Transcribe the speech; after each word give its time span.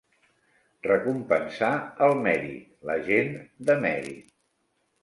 Recompensar 0.87 1.69
el 2.09 2.17
mèrit, 2.25 2.67
la 2.93 2.99
gent 3.13 3.35
de 3.71 3.79
mèrit. 3.87 4.39